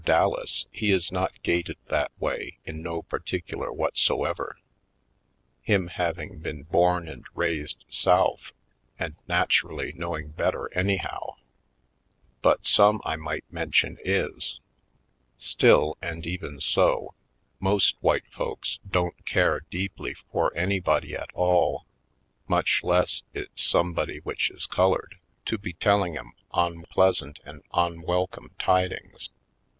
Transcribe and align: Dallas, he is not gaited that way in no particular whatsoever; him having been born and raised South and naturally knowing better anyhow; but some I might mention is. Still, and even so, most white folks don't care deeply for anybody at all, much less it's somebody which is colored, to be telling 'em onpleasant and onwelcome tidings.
Dallas, 0.03 0.65
he 0.71 0.89
is 0.89 1.11
not 1.11 1.31
gaited 1.43 1.77
that 1.89 2.09
way 2.19 2.57
in 2.65 2.81
no 2.81 3.03
particular 3.03 3.71
whatsoever; 3.71 4.57
him 5.61 5.89
having 5.89 6.39
been 6.39 6.63
born 6.63 7.07
and 7.07 7.23
raised 7.35 7.85
South 7.87 8.51
and 8.97 9.15
naturally 9.27 9.91
knowing 9.93 10.29
better 10.29 10.75
anyhow; 10.75 11.35
but 12.41 12.65
some 12.65 12.99
I 13.05 13.15
might 13.15 13.43
mention 13.53 13.99
is. 14.03 14.59
Still, 15.37 15.99
and 16.01 16.25
even 16.25 16.59
so, 16.59 17.13
most 17.59 17.95
white 18.01 18.25
folks 18.31 18.79
don't 18.89 19.23
care 19.23 19.59
deeply 19.69 20.15
for 20.31 20.51
anybody 20.57 21.15
at 21.15 21.29
all, 21.35 21.85
much 22.47 22.83
less 22.83 23.21
it's 23.35 23.61
somebody 23.63 24.17
which 24.21 24.49
is 24.49 24.65
colored, 24.65 25.19
to 25.45 25.59
be 25.59 25.73
telling 25.73 26.17
'em 26.17 26.31
onpleasant 26.49 27.37
and 27.45 27.61
onwelcome 27.71 28.49
tidings. 28.57 29.29